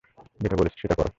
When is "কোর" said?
0.95-1.07